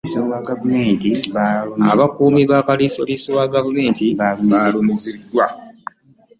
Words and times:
Abakuumi 1.91 2.41
ba 2.51 2.59
kalisoliso 2.67 3.29
wa 3.37 3.45
gavumenti 3.53 4.05
balumizidwa. 4.49 5.45